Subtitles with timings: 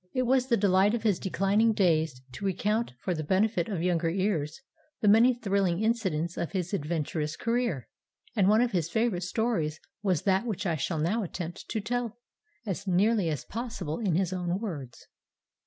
[0.15, 4.09] It was the delight of his declining days to recount for the benefit of younger
[4.09, 4.59] ears
[4.99, 7.87] the many thrilling incidents of his adventurous career,
[8.35, 12.17] and one of his favourite stories was that which I shall now attempt to tell,
[12.65, 15.05] as nearly as possible in his own words.